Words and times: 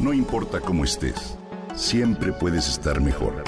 No 0.00 0.14
importa 0.14 0.60
cómo 0.60 0.84
estés, 0.84 1.36
siempre 1.76 2.32
puedes 2.32 2.66
estar 2.68 3.02
mejor. 3.02 3.44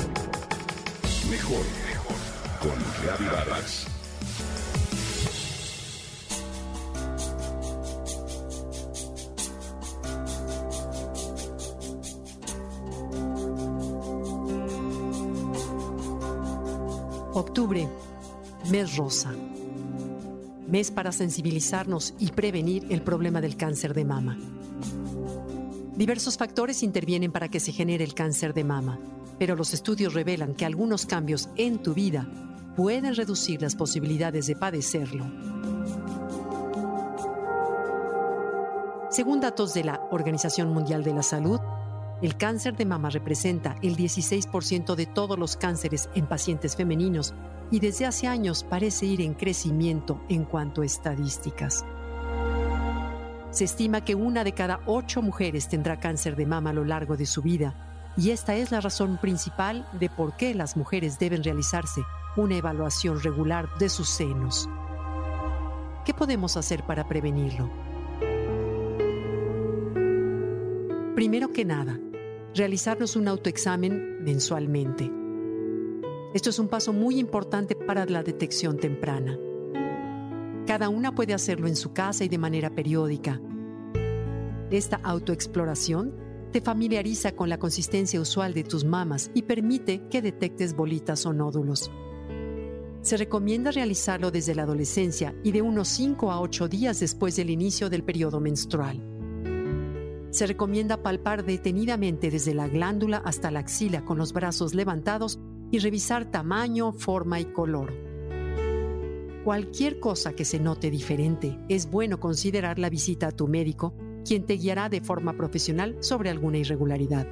Mejor, 1.30 1.64
mejor. 1.86 2.16
Con 2.60 2.78
Reavivadas. 3.02 3.86
Octubre, 17.32 17.88
mes 18.70 18.96
rosa. 18.98 19.32
Mes 20.68 20.90
para 20.90 21.12
sensibilizarnos 21.12 22.12
y 22.18 22.30
prevenir 22.32 22.84
el 22.90 23.00
problema 23.00 23.40
del 23.40 23.56
cáncer 23.56 23.94
de 23.94 24.04
mama. 24.04 24.36
Diversos 25.96 26.38
factores 26.38 26.82
intervienen 26.82 27.32
para 27.32 27.48
que 27.48 27.60
se 27.60 27.70
genere 27.70 28.02
el 28.02 28.14
cáncer 28.14 28.54
de 28.54 28.64
mama, 28.64 28.98
pero 29.38 29.56
los 29.56 29.74
estudios 29.74 30.14
revelan 30.14 30.54
que 30.54 30.64
algunos 30.64 31.04
cambios 31.04 31.50
en 31.56 31.82
tu 31.82 31.92
vida 31.92 32.26
pueden 32.76 33.14
reducir 33.14 33.60
las 33.60 33.76
posibilidades 33.76 34.46
de 34.46 34.56
padecerlo. 34.56 35.26
Según 39.10 39.40
datos 39.40 39.74
de 39.74 39.84
la 39.84 40.00
Organización 40.10 40.72
Mundial 40.72 41.04
de 41.04 41.12
la 41.12 41.22
Salud, 41.22 41.60
el 42.22 42.38
cáncer 42.38 42.74
de 42.74 42.86
mama 42.86 43.10
representa 43.10 43.76
el 43.82 43.94
16% 43.94 44.94
de 44.94 45.04
todos 45.04 45.38
los 45.38 45.58
cánceres 45.58 46.08
en 46.14 46.26
pacientes 46.26 46.74
femeninos 46.74 47.34
y 47.70 47.80
desde 47.80 48.06
hace 48.06 48.28
años 48.28 48.64
parece 48.64 49.04
ir 49.04 49.20
en 49.20 49.34
crecimiento 49.34 50.22
en 50.30 50.44
cuanto 50.44 50.80
a 50.80 50.86
estadísticas. 50.86 51.84
Se 53.52 53.64
estima 53.64 54.02
que 54.02 54.14
una 54.14 54.44
de 54.44 54.52
cada 54.52 54.80
ocho 54.86 55.20
mujeres 55.20 55.68
tendrá 55.68 56.00
cáncer 56.00 56.36
de 56.36 56.46
mama 56.46 56.70
a 56.70 56.72
lo 56.72 56.86
largo 56.86 57.18
de 57.18 57.26
su 57.26 57.42
vida 57.42 57.74
y 58.16 58.30
esta 58.30 58.56
es 58.56 58.70
la 58.70 58.80
razón 58.80 59.18
principal 59.20 59.86
de 60.00 60.08
por 60.08 60.36
qué 60.36 60.54
las 60.54 60.74
mujeres 60.74 61.18
deben 61.18 61.44
realizarse 61.44 62.00
una 62.34 62.56
evaluación 62.56 63.20
regular 63.20 63.68
de 63.78 63.90
sus 63.90 64.08
senos. 64.08 64.70
¿Qué 66.06 66.14
podemos 66.14 66.56
hacer 66.56 66.82
para 66.84 67.06
prevenirlo? 67.06 67.70
Primero 71.14 71.52
que 71.52 71.66
nada, 71.66 72.00
realizarnos 72.54 73.16
un 73.16 73.28
autoexamen 73.28 74.24
mensualmente. 74.24 75.12
Esto 76.32 76.48
es 76.48 76.58
un 76.58 76.68
paso 76.68 76.94
muy 76.94 77.18
importante 77.18 77.76
para 77.76 78.06
la 78.06 78.22
detección 78.22 78.78
temprana. 78.78 79.36
Cada 80.66 80.88
una 80.88 81.14
puede 81.14 81.34
hacerlo 81.34 81.66
en 81.66 81.76
su 81.76 81.92
casa 81.92 82.24
y 82.24 82.28
de 82.28 82.38
manera 82.38 82.70
periódica. 82.70 83.40
Esta 84.70 84.96
autoexploración 85.02 86.14
te 86.52 86.60
familiariza 86.60 87.32
con 87.32 87.48
la 87.48 87.58
consistencia 87.58 88.20
usual 88.20 88.54
de 88.54 88.62
tus 88.62 88.84
mamas 88.84 89.30
y 89.34 89.42
permite 89.42 90.06
que 90.08 90.22
detectes 90.22 90.76
bolitas 90.76 91.26
o 91.26 91.32
nódulos. 91.32 91.90
Se 93.00 93.16
recomienda 93.16 93.72
realizarlo 93.72 94.30
desde 94.30 94.54
la 94.54 94.62
adolescencia 94.62 95.34
y 95.42 95.50
de 95.50 95.62
unos 95.62 95.88
5 95.88 96.30
a 96.30 96.40
8 96.40 96.68
días 96.68 97.00
después 97.00 97.34
del 97.34 97.50
inicio 97.50 97.90
del 97.90 98.04
periodo 98.04 98.38
menstrual. 98.38 99.02
Se 100.30 100.46
recomienda 100.46 101.02
palpar 101.02 101.44
detenidamente 101.44 102.30
desde 102.30 102.54
la 102.54 102.68
glándula 102.68 103.18
hasta 103.24 103.50
la 103.50 103.60
axila 103.60 104.04
con 104.04 104.18
los 104.18 104.32
brazos 104.32 104.72
levantados 104.72 105.40
y 105.72 105.80
revisar 105.80 106.30
tamaño, 106.30 106.92
forma 106.92 107.40
y 107.40 107.46
color. 107.46 108.11
Cualquier 109.44 109.98
cosa 109.98 110.34
que 110.34 110.44
se 110.44 110.60
note 110.60 110.88
diferente, 110.88 111.58
es 111.68 111.90
bueno 111.90 112.20
considerar 112.20 112.78
la 112.78 112.88
visita 112.88 113.26
a 113.26 113.32
tu 113.32 113.48
médico, 113.48 113.92
quien 114.24 114.46
te 114.46 114.54
guiará 114.54 114.88
de 114.88 115.00
forma 115.00 115.36
profesional 115.36 115.96
sobre 115.98 116.30
alguna 116.30 116.58
irregularidad. 116.58 117.26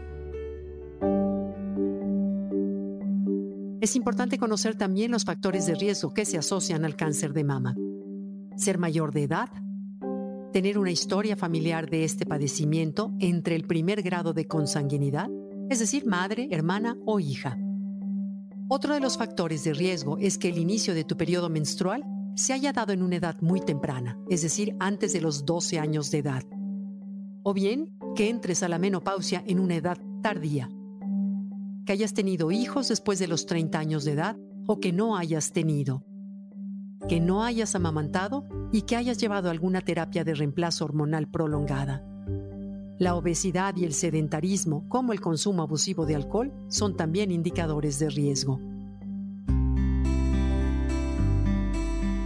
Es 3.80 3.94
importante 3.94 4.38
conocer 4.38 4.74
también 4.74 5.12
los 5.12 5.24
factores 5.24 5.66
de 5.66 5.76
riesgo 5.76 6.12
que 6.12 6.24
se 6.24 6.36
asocian 6.36 6.84
al 6.84 6.96
cáncer 6.96 7.32
de 7.32 7.44
mama. 7.44 7.76
Ser 8.56 8.78
mayor 8.78 9.12
de 9.12 9.22
edad, 9.22 9.48
tener 10.52 10.78
una 10.78 10.90
historia 10.90 11.36
familiar 11.36 11.88
de 11.88 12.02
este 12.02 12.26
padecimiento 12.26 13.14
entre 13.20 13.54
el 13.54 13.68
primer 13.68 14.02
grado 14.02 14.32
de 14.32 14.48
consanguinidad, 14.48 15.30
es 15.70 15.78
decir, 15.78 16.06
madre, 16.06 16.48
hermana 16.50 16.96
o 17.06 17.20
hija. 17.20 17.56
Otro 18.72 18.94
de 18.94 19.00
los 19.00 19.18
factores 19.18 19.64
de 19.64 19.74
riesgo 19.74 20.16
es 20.18 20.38
que 20.38 20.48
el 20.48 20.56
inicio 20.56 20.94
de 20.94 21.02
tu 21.02 21.16
periodo 21.16 21.50
menstrual 21.50 22.04
se 22.36 22.52
haya 22.52 22.72
dado 22.72 22.92
en 22.92 23.02
una 23.02 23.16
edad 23.16 23.36
muy 23.40 23.60
temprana, 23.60 24.16
es 24.28 24.42
decir, 24.42 24.76
antes 24.78 25.12
de 25.12 25.20
los 25.20 25.44
12 25.44 25.80
años 25.80 26.12
de 26.12 26.18
edad. 26.18 26.44
O 27.42 27.52
bien 27.52 27.92
que 28.14 28.30
entres 28.30 28.62
a 28.62 28.68
la 28.68 28.78
menopausia 28.78 29.42
en 29.44 29.58
una 29.58 29.74
edad 29.74 29.98
tardía. 30.22 30.70
Que 31.84 31.94
hayas 31.94 32.14
tenido 32.14 32.52
hijos 32.52 32.86
después 32.86 33.18
de 33.18 33.26
los 33.26 33.44
30 33.44 33.76
años 33.76 34.04
de 34.04 34.12
edad 34.12 34.36
o 34.68 34.78
que 34.78 34.92
no 34.92 35.16
hayas 35.16 35.50
tenido. 35.50 36.04
Que 37.08 37.18
no 37.18 37.42
hayas 37.42 37.74
amamantado 37.74 38.46
y 38.70 38.82
que 38.82 38.94
hayas 38.94 39.18
llevado 39.18 39.50
alguna 39.50 39.80
terapia 39.80 40.22
de 40.22 40.34
reemplazo 40.34 40.84
hormonal 40.84 41.28
prolongada. 41.28 42.04
La 43.00 43.14
obesidad 43.14 43.74
y 43.78 43.86
el 43.86 43.94
sedentarismo, 43.94 44.86
como 44.86 45.14
el 45.14 45.22
consumo 45.22 45.62
abusivo 45.62 46.04
de 46.04 46.14
alcohol, 46.14 46.52
son 46.68 46.98
también 46.98 47.30
indicadores 47.30 47.98
de 47.98 48.10
riesgo. 48.10 48.60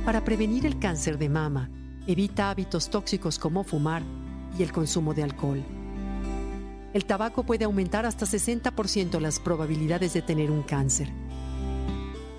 Para 0.05 0.25
prevenir 0.25 0.67
el 0.67 0.81
cáncer 0.81 1.17
de 1.17 1.29
mama, 1.29 1.71
evita 2.09 2.51
hábitos 2.51 2.91
tóxicos 2.91 3.39
como 3.39 3.63
fumar 3.63 4.03
y 4.59 4.65
el 4.65 4.73
consumo 4.73 5.15
de 5.15 5.23
alcohol. 5.23 5.63
El 6.93 7.05
tabaco 7.05 7.45
puede 7.45 7.67
aumentar 7.67 8.05
hasta 8.05 8.27
60% 8.27 9.21
las 9.21 9.39
probabilidades 9.39 10.13
de 10.13 10.23
tener 10.23 10.51
un 10.51 10.65
cáncer. 10.65 11.09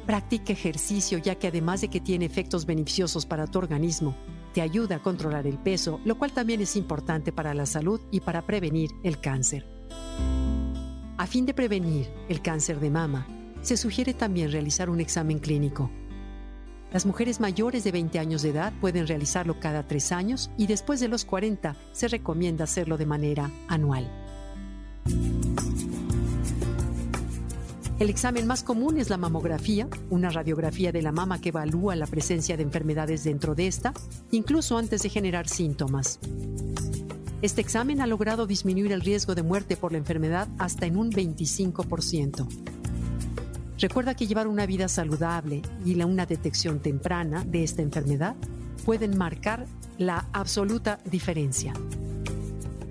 Practica 0.06 0.52
ejercicio 0.52 1.19
ya 1.19 1.35
que 1.35 1.47
además 1.47 1.79
de 1.79 1.88
que 1.88 2.02
tiene 2.02 2.25
efectos 2.25 2.66
beneficiosos 2.66 3.25
para 3.25 3.47
tu 3.47 3.59
organismo, 3.59 4.13
te 4.55 4.61
ayuda 4.61 4.95
a 4.95 5.03
controlar 5.03 5.45
el 5.47 5.57
peso, 5.57 5.99
lo 6.05 6.17
cual 6.17 6.31
también 6.31 6.61
es 6.61 6.77
importante 6.77 7.33
para 7.33 7.53
la 7.53 7.66
salud 7.66 7.99
y 8.09 8.21
para 8.21 8.45
prevenir 8.45 8.89
el 9.03 9.19
cáncer. 9.19 9.67
A 11.17 11.27
fin 11.27 11.45
de 11.45 11.53
prevenir 11.53 12.09
el 12.29 12.41
cáncer 12.41 12.79
de 12.79 12.89
mama, 12.89 13.27
se 13.59 13.75
sugiere 13.75 14.13
también 14.13 14.53
realizar 14.53 14.89
un 14.89 15.01
examen 15.01 15.39
clínico. 15.39 15.91
Las 16.93 17.05
mujeres 17.05 17.41
mayores 17.41 17.83
de 17.83 17.91
20 17.91 18.17
años 18.17 18.43
de 18.43 18.51
edad 18.51 18.71
pueden 18.79 19.07
realizarlo 19.07 19.59
cada 19.59 19.85
tres 19.89 20.13
años 20.13 20.49
y 20.57 20.67
después 20.67 21.01
de 21.01 21.09
los 21.09 21.25
40 21.25 21.75
se 21.91 22.07
recomienda 22.07 22.63
hacerlo 22.63 22.95
de 22.95 23.07
manera 23.07 23.51
anual. 23.67 24.09
El 27.97 28.09
examen 28.09 28.45
más 28.45 28.61
común 28.61 28.97
es 28.97 29.09
la 29.09 29.16
mamografía, 29.16 29.88
una 30.09 30.29
radiografía 30.29 30.91
de 30.91 31.01
la 31.01 31.13
mama 31.13 31.39
que 31.39 31.50
evalúa 31.50 31.95
la 31.95 32.07
presencia 32.07 32.57
de 32.57 32.63
enfermedades 32.63 33.23
dentro 33.23 33.56
de 33.56 33.67
esta, 33.67 33.94
incluso 34.31 34.78
antes 34.78 35.01
de 35.01 35.09
generar 35.09 35.47
síntomas. 35.47 36.19
Este 37.41 37.61
examen 37.61 38.01
ha 38.01 38.07
logrado 38.07 38.47
disminuir 38.47 38.91
el 38.91 39.00
riesgo 39.00 39.34
de 39.34 39.44
muerte 39.44 39.78
por 39.78 39.94
la 39.94 39.97
enfermedad 39.97 40.50
hasta 40.57 40.85
en 40.85 40.97
un 40.97 41.09
25%. 41.09 42.45
Recuerda 43.79 44.13
que 44.13 44.28
llevar 44.28 44.47
una 44.47 44.66
vida 44.66 44.89
saludable 44.89 45.61
y 45.85 46.01
una 46.03 46.25
detección 46.25 46.79
temprana 46.79 47.45
de 47.45 47.63
esta 47.63 47.81
enfermedad 47.81 48.35
pueden 48.84 49.17
marcar 49.17 49.67
la 49.97 50.28
absoluta 50.34 51.00
diferencia. 51.05 51.73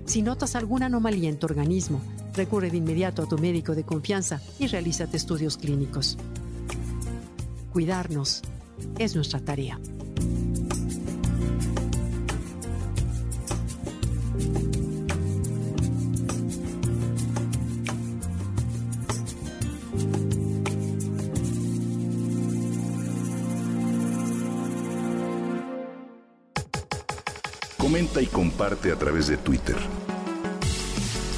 Si 0.05 0.23
notas 0.23 0.55
alguna 0.55 0.87
anomalía 0.87 1.29
en 1.29 1.37
tu 1.37 1.45
organismo, 1.45 2.01
recurre 2.35 2.69
de 2.69 2.77
inmediato 2.77 3.23
a 3.23 3.27
tu 3.27 3.37
médico 3.37 3.75
de 3.75 3.83
confianza 3.83 4.41
y 4.59 4.67
realízate 4.67 5.17
estudios 5.17 5.57
clínicos. 5.57 6.17
Cuidarnos 7.71 8.41
es 8.99 9.15
nuestra 9.15 9.39
tarea. 9.39 9.79
Comenta 27.77 28.21
y 28.21 28.25
comparte 28.25 28.91
a 28.91 28.95
través 28.95 29.27
de 29.27 29.37
Twitter. 29.37 29.75